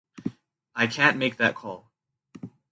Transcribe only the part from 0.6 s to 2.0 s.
I can’t make that call.